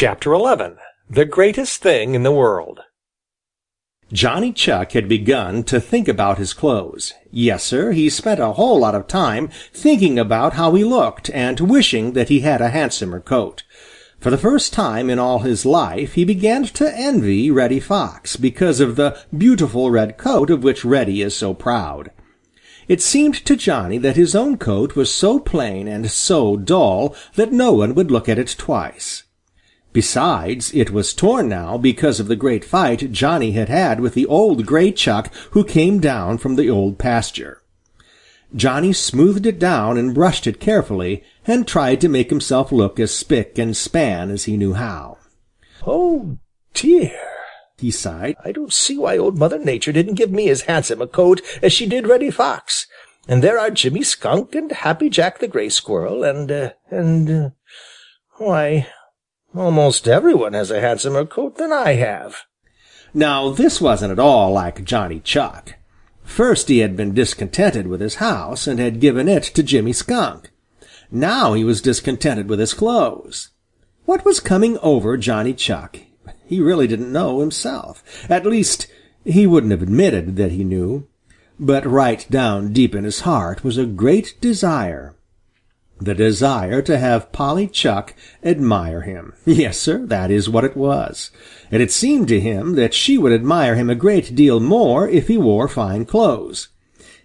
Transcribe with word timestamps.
Chapter 0.00 0.34
XI 0.34 0.76
The 1.10 1.26
Greatest 1.26 1.82
Thing 1.82 2.14
in 2.14 2.22
the 2.22 2.32
World 2.32 2.80
Johnny 4.10 4.50
Chuck 4.50 4.92
had 4.92 5.10
begun 5.10 5.62
to 5.64 5.78
think 5.78 6.08
about 6.08 6.38
his 6.38 6.54
clothes. 6.54 7.12
Yes, 7.30 7.64
Sir, 7.64 7.92
he 7.92 8.08
spent 8.08 8.40
a 8.40 8.52
whole 8.52 8.80
lot 8.80 8.94
of 8.94 9.06
time 9.06 9.50
thinking 9.74 10.18
about 10.18 10.54
how 10.54 10.72
he 10.72 10.84
looked 10.84 11.28
and 11.34 11.60
wishing 11.60 12.14
that 12.14 12.30
he 12.30 12.40
had 12.40 12.62
a 12.62 12.70
handsomer 12.70 13.20
coat. 13.20 13.64
For 14.18 14.30
the 14.30 14.38
first 14.38 14.72
time 14.72 15.10
in 15.10 15.18
all 15.18 15.40
his 15.40 15.66
life 15.66 16.14
he 16.14 16.24
began 16.24 16.64
to 16.64 16.96
envy 16.96 17.50
Reddy 17.50 17.78
Fox 17.78 18.36
because 18.36 18.80
of 18.80 18.96
the 18.96 19.22
beautiful 19.36 19.90
red 19.90 20.16
coat 20.16 20.48
of 20.48 20.64
which 20.64 20.82
Reddy 20.82 21.20
is 21.20 21.36
so 21.36 21.52
proud. 21.52 22.10
It 22.88 23.02
seemed 23.02 23.34
to 23.44 23.54
Johnny 23.54 23.98
that 23.98 24.16
his 24.16 24.34
own 24.34 24.56
coat 24.56 24.96
was 24.96 25.12
so 25.12 25.38
plain 25.38 25.86
and 25.86 26.10
so 26.10 26.56
dull 26.56 27.14
that 27.34 27.52
no 27.52 27.74
one 27.74 27.94
would 27.94 28.10
look 28.10 28.30
at 28.30 28.38
it 28.38 28.54
twice. 28.56 29.24
Besides, 29.92 30.72
it 30.72 30.90
was 30.90 31.12
torn 31.12 31.48
now 31.48 31.76
because 31.76 32.20
of 32.20 32.28
the 32.28 32.36
great 32.36 32.64
fight 32.64 33.10
Johnny 33.10 33.52
had 33.52 33.68
had 33.68 34.00
with 34.00 34.14
the 34.14 34.26
old 34.26 34.64
gray 34.64 34.92
Chuck 34.92 35.32
who 35.50 35.64
came 35.64 35.98
down 35.98 36.38
from 36.38 36.54
the 36.54 36.70
Old 36.70 36.96
Pasture. 36.96 37.60
Johnny 38.54 38.92
smoothed 38.92 39.46
it 39.46 39.58
down 39.58 39.96
and 39.96 40.14
brushed 40.14 40.46
it 40.46 40.60
carefully 40.60 41.24
and 41.46 41.66
tried 41.66 42.00
to 42.00 42.08
make 42.08 42.30
himself 42.30 42.70
look 42.70 43.00
as 43.00 43.12
spick 43.12 43.58
and 43.58 43.76
span 43.76 44.30
as 44.30 44.44
he 44.44 44.56
knew 44.56 44.74
how. 44.74 45.18
"Oh, 45.86 46.38
dear!" 46.74 47.18
he 47.78 47.90
sighed. 47.90 48.36
"I 48.44 48.52
don't 48.52 48.72
see 48.72 48.98
why 48.98 49.18
Old 49.18 49.38
Mother 49.38 49.58
Nature 49.58 49.92
didn't 49.92 50.14
give 50.14 50.30
me 50.30 50.48
as 50.48 50.62
handsome 50.62 51.00
a 51.00 51.06
coat 51.06 51.40
as 51.62 51.72
she 51.72 51.86
did 51.86 52.06
Reddy 52.06 52.30
Fox. 52.30 52.86
And 53.28 53.42
there 53.42 53.58
are 53.58 53.70
Jimmy 53.70 54.02
Skunk 54.02 54.54
and 54.54 54.72
Happy 54.72 55.08
Jack 55.08 55.38
the 55.38 55.48
Gray 55.48 55.68
Squirrel 55.68 56.24
and 56.24 56.50
uh, 56.50 56.70
and 56.90 57.30
uh, 57.30 57.50
why, 58.38 58.88
almost 59.54 60.08
everyone 60.08 60.52
has 60.52 60.70
a 60.70 60.80
handsomer 60.80 61.24
coat 61.24 61.56
than 61.56 61.72
I 61.72 61.94
have." 61.94 62.36
Now 63.12 63.50
this 63.50 63.80
wasn't 63.80 64.12
at 64.12 64.18
all 64.18 64.52
like 64.52 64.84
Johnny 64.84 65.20
Chuck. 65.20 65.74
First 66.22 66.68
he 66.68 66.78
had 66.78 66.96
been 66.96 67.12
discontented 67.12 67.88
with 67.88 68.00
his 68.00 68.16
house 68.16 68.66
and 68.66 68.78
had 68.78 69.00
given 69.00 69.28
it 69.28 69.42
to 69.42 69.62
Jimmy 69.62 69.92
Skunk. 69.92 70.50
Now 71.10 71.54
he 71.54 71.64
was 71.64 71.82
discontented 71.82 72.48
with 72.48 72.60
his 72.60 72.72
clothes. 72.72 73.50
What 74.04 74.24
was 74.24 74.38
coming 74.38 74.78
over 74.78 75.16
Johnny 75.16 75.54
Chuck? 75.54 75.98
He 76.46 76.60
really 76.60 76.86
didn't 76.86 77.12
know 77.12 77.40
himself. 77.40 78.04
At 78.28 78.46
least, 78.46 78.86
he 79.24 79.46
wouldn't 79.46 79.72
have 79.72 79.82
admitted 79.82 80.36
that 80.36 80.52
he 80.52 80.64
knew. 80.64 81.06
But 81.58 81.84
right 81.84 82.26
down 82.30 82.72
deep 82.72 82.94
in 82.94 83.04
his 83.04 83.20
heart 83.20 83.62
was 83.62 83.76
a 83.76 83.86
great 83.86 84.34
desire. 84.40 85.14
The 86.00 86.14
desire 86.14 86.80
to 86.82 86.96
have 86.96 87.30
Polly 87.30 87.66
Chuck 87.66 88.14
admire 88.42 89.02
him. 89.02 89.34
Yes, 89.44 89.78
sir, 89.78 90.06
that 90.06 90.30
is 90.30 90.48
what 90.48 90.64
it 90.64 90.76
was. 90.76 91.30
And 91.70 91.82
it 91.82 91.92
seemed 91.92 92.28
to 92.28 92.40
him 92.40 92.74
that 92.76 92.94
she 92.94 93.18
would 93.18 93.32
admire 93.32 93.74
him 93.74 93.90
a 93.90 93.94
great 93.94 94.34
deal 94.34 94.60
more 94.60 95.06
if 95.06 95.28
he 95.28 95.36
wore 95.36 95.68
fine 95.68 96.06
clothes. 96.06 96.68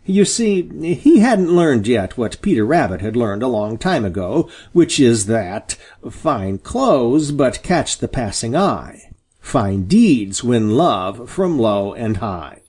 You 0.05 0.25
see, 0.25 0.69
he 0.93 1.19
hadn't 1.19 1.55
learned 1.55 1.87
yet 1.87 2.17
what 2.17 2.41
Peter 2.41 2.65
Rabbit 2.65 3.01
had 3.01 3.15
learned 3.15 3.41
a 3.41 3.47
long 3.47 3.77
time 3.77 4.05
ago, 4.05 4.49
which 4.71 4.99
is 4.99 5.25
that 5.25 5.77
fine 6.11 6.59
clothes 6.59 7.31
but 7.31 7.63
catch 7.63 7.97
the 7.97 8.07
passing 8.07 8.55
eye. 8.55 9.09
Fine 9.39 9.85
deeds 9.85 10.43
win 10.43 10.71
love 10.71 11.29
from 11.29 11.57
low 11.57 11.93
and 11.93 12.17
high. 12.17 12.61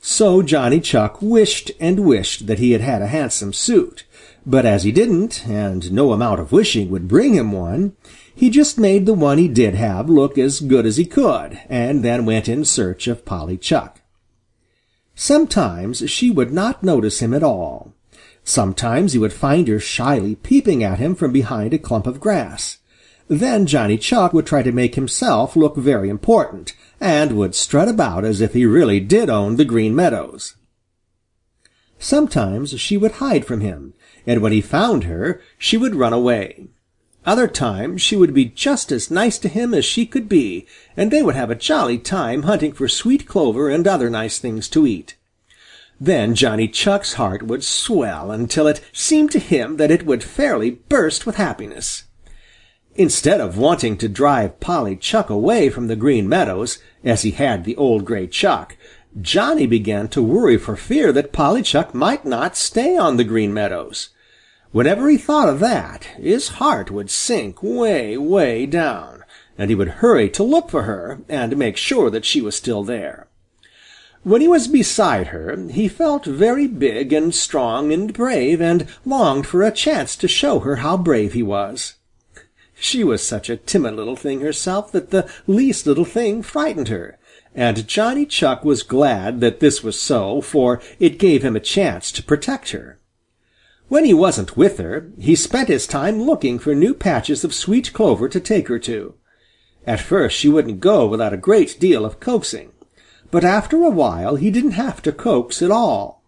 So 0.00 0.42
Johnny 0.42 0.80
Chuck 0.80 1.22
wished 1.22 1.70
and 1.78 2.00
wished 2.00 2.48
that 2.48 2.58
he 2.58 2.72
had 2.72 2.80
had 2.80 3.02
a 3.02 3.06
handsome 3.06 3.52
suit, 3.52 4.04
but 4.44 4.66
as 4.66 4.84
he 4.84 4.92
didn't, 4.92 5.46
and 5.46 5.92
no 5.92 6.12
amount 6.12 6.40
of 6.40 6.52
wishing 6.52 6.90
would 6.90 7.08
bring 7.08 7.34
him 7.34 7.52
one, 7.52 7.96
he 8.34 8.50
just 8.50 8.78
made 8.78 9.06
the 9.06 9.14
one 9.14 9.38
he 9.38 9.48
did 9.48 9.74
have 9.74 10.08
look 10.08 10.36
as 10.36 10.60
good 10.60 10.86
as 10.86 10.96
he 10.96 11.04
could, 11.04 11.60
and 11.68 12.02
then 12.02 12.26
went 12.26 12.48
in 12.48 12.64
search 12.64 13.06
of 13.06 13.24
Polly 13.24 13.56
Chuck. 13.56 14.00
Sometimes 15.14 16.10
she 16.10 16.30
would 16.30 16.52
not 16.52 16.82
notice 16.82 17.20
him 17.20 17.34
at 17.34 17.42
all. 17.42 17.92
Sometimes 18.44 19.12
he 19.12 19.18
would 19.18 19.32
find 19.32 19.68
her 19.68 19.78
shyly 19.78 20.34
peeping 20.34 20.82
at 20.82 20.98
him 20.98 21.14
from 21.14 21.32
behind 21.32 21.72
a 21.72 21.78
clump 21.78 22.06
of 22.06 22.18
grass. 22.18 22.78
Then 23.28 23.66
Johnny 23.66 23.96
Chuck 23.96 24.32
would 24.32 24.46
try 24.46 24.62
to 24.62 24.72
make 24.72 24.96
himself 24.96 25.54
look 25.54 25.76
very 25.76 26.08
important, 26.08 26.74
and 27.00 27.32
would 27.32 27.54
strut 27.54 27.88
about 27.88 28.24
as 28.24 28.40
if 28.40 28.54
he 28.54 28.66
really 28.66 28.98
did 28.98 29.30
own 29.30 29.56
the 29.56 29.64
Green 29.64 29.94
Meadows. 29.94 30.56
Sometimes 32.02 32.80
she 32.80 32.96
would 32.96 33.12
hide 33.12 33.44
from 33.44 33.60
him, 33.60 33.94
and 34.26 34.42
when 34.42 34.50
he 34.50 34.60
found 34.60 35.04
her, 35.04 35.40
she 35.56 35.76
would 35.76 35.94
run 35.94 36.12
away. 36.12 36.66
Other 37.24 37.46
times 37.46 38.02
she 38.02 38.16
would 38.16 38.34
be 38.34 38.46
just 38.46 38.90
as 38.90 39.08
nice 39.08 39.38
to 39.38 39.48
him 39.48 39.72
as 39.72 39.84
she 39.84 40.04
could 40.04 40.28
be, 40.28 40.66
and 40.96 41.12
they 41.12 41.22
would 41.22 41.36
have 41.36 41.48
a 41.48 41.54
jolly 41.54 41.98
time 41.98 42.42
hunting 42.42 42.72
for 42.72 42.88
sweet 42.88 43.28
clover 43.28 43.70
and 43.70 43.86
other 43.86 44.10
nice 44.10 44.40
things 44.40 44.68
to 44.70 44.84
eat. 44.84 45.16
Then 46.00 46.34
Johnny 46.34 46.66
Chuck's 46.66 47.14
heart 47.14 47.44
would 47.44 47.62
swell 47.62 48.32
until 48.32 48.66
it 48.66 48.80
seemed 48.92 49.30
to 49.30 49.38
him 49.38 49.76
that 49.76 49.92
it 49.92 50.04
would 50.04 50.24
fairly 50.24 50.72
burst 50.72 51.24
with 51.24 51.36
happiness. 51.36 52.06
Instead 52.96 53.40
of 53.40 53.56
wanting 53.56 53.96
to 53.98 54.08
drive 54.08 54.58
Polly 54.58 54.96
Chuck 54.96 55.30
away 55.30 55.70
from 55.70 55.86
the 55.86 55.94
Green 55.94 56.28
Meadows, 56.28 56.78
as 57.04 57.22
he 57.22 57.30
had 57.30 57.62
the 57.62 57.76
old 57.76 58.04
gray 58.04 58.26
Chuck, 58.26 58.76
Johnny 59.20 59.66
began 59.66 60.08
to 60.08 60.22
worry 60.22 60.56
for 60.56 60.74
fear 60.74 61.12
that 61.12 61.32
Polly 61.32 61.62
Chuck 61.62 61.94
might 61.94 62.24
not 62.24 62.56
stay 62.56 62.96
on 62.96 63.18
the 63.18 63.24
Green 63.24 63.52
Meadows. 63.52 64.08
Whenever 64.70 65.10
he 65.10 65.18
thought 65.18 65.50
of 65.50 65.60
that, 65.60 66.04
his 66.16 66.48
heart 66.48 66.90
would 66.90 67.10
sink 67.10 67.62
way, 67.62 68.16
way 68.16 68.64
down, 68.64 69.22
and 69.58 69.68
he 69.68 69.74
would 69.74 70.00
hurry 70.00 70.30
to 70.30 70.42
look 70.42 70.70
for 70.70 70.84
her 70.84 71.20
and 71.28 71.58
make 71.58 71.76
sure 71.76 72.08
that 72.08 72.24
she 72.24 72.40
was 72.40 72.56
still 72.56 72.82
there. 72.82 73.28
When 74.22 74.40
he 74.40 74.48
was 74.48 74.66
beside 74.66 75.26
her, 75.28 75.56
he 75.70 75.88
felt 75.88 76.24
very 76.24 76.66
big 76.66 77.12
and 77.12 77.34
strong 77.34 77.92
and 77.92 78.14
brave 78.14 78.62
and 78.62 78.86
longed 79.04 79.46
for 79.46 79.62
a 79.62 79.70
chance 79.70 80.16
to 80.16 80.28
show 80.28 80.60
her 80.60 80.76
how 80.76 80.96
brave 80.96 81.34
he 81.34 81.42
was. 81.42 81.94
She 82.84 83.04
was 83.04 83.22
such 83.22 83.48
a 83.48 83.56
timid 83.56 83.94
little 83.94 84.16
thing 84.16 84.40
herself 84.40 84.90
that 84.90 85.10
the 85.10 85.30
least 85.46 85.86
little 85.86 86.04
thing 86.04 86.42
frightened 86.42 86.88
her, 86.88 87.16
and 87.54 87.86
Johnny 87.86 88.26
Chuck 88.26 88.64
was 88.64 88.82
glad 88.82 89.40
that 89.40 89.60
this 89.60 89.84
was 89.84 90.02
so, 90.02 90.40
for 90.40 90.82
it 90.98 91.16
gave 91.20 91.44
him 91.44 91.54
a 91.54 91.60
chance 91.60 92.10
to 92.10 92.24
protect 92.24 92.70
her. 92.70 92.98
When 93.86 94.04
he 94.04 94.12
wasn't 94.12 94.56
with 94.56 94.78
her, 94.78 95.12
he 95.16 95.36
spent 95.36 95.68
his 95.68 95.86
time 95.86 96.22
looking 96.22 96.58
for 96.58 96.74
new 96.74 96.92
patches 96.92 97.44
of 97.44 97.54
sweet 97.54 97.92
clover 97.92 98.28
to 98.28 98.40
take 98.40 98.66
her 98.66 98.80
to. 98.80 99.14
At 99.86 100.00
first 100.00 100.36
she 100.36 100.48
wouldn't 100.48 100.80
go 100.80 101.06
without 101.06 101.32
a 101.32 101.36
great 101.36 101.78
deal 101.78 102.04
of 102.04 102.18
coaxing, 102.18 102.72
but 103.30 103.44
after 103.44 103.84
a 103.84 103.90
while 103.90 104.34
he 104.34 104.50
didn't 104.50 104.72
have 104.72 105.00
to 105.02 105.12
coax 105.12 105.62
at 105.62 105.70
all. 105.70 106.24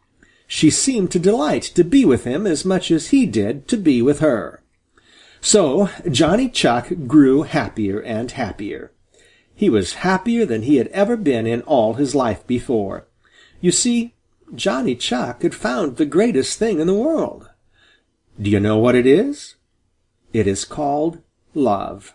She 0.47 0.70
seemed 0.70 1.10
to 1.10 1.19
delight 1.19 1.64
to 1.75 1.82
be 1.82 2.04
with 2.04 2.22
him 2.22 2.47
as 2.47 2.64
much 2.64 2.93
as 2.93 3.09
he 3.09 3.26
did 3.26 3.66
to 3.66 3.76
be 3.76 4.00
with 4.00 4.20
her. 4.20 4.62
So 5.44 5.91
Johnny 6.10 6.49
Chuck 6.49 6.88
grew 7.06 7.43
happier 7.43 8.00
and 8.00 8.31
happier. 8.31 8.93
He 9.55 9.69
was 9.69 10.00
happier 10.00 10.47
than 10.47 10.62
he 10.62 10.77
had 10.77 10.88
ever 10.88 11.19
been 11.19 11.47
in 11.47 11.60
all 11.62 11.94
his 11.94 12.15
life 12.15 12.47
before. 12.47 13.06
You 13.60 13.71
see, 13.71 14.15
Johnny 14.55 14.94
Chuck 14.94 15.43
had 15.43 15.55
found 15.55 15.99
the 15.99 16.06
greatest 16.06 16.59
thing 16.59 16.81
in 16.81 16.87
the 16.87 16.94
world. 16.94 17.50
Do 18.41 18.49
you 18.49 18.59
know 18.59 18.78
what 18.78 18.94
it 18.94 19.06
is? 19.06 19.56
It 20.32 20.47
is 20.47 20.65
called 20.65 21.19
love. 21.53 22.15